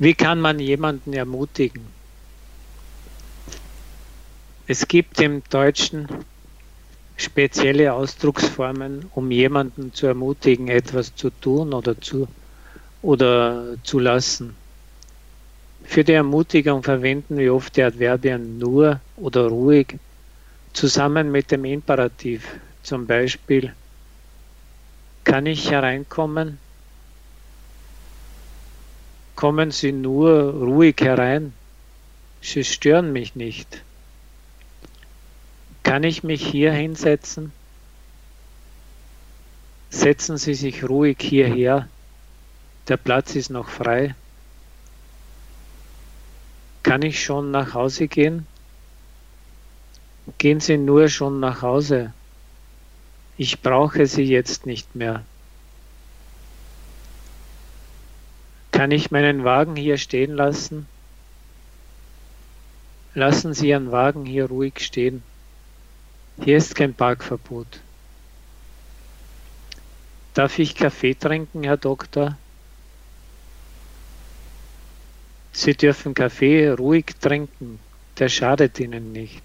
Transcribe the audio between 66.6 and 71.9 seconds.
kein Parkverbot. Darf ich Kaffee trinken, Herr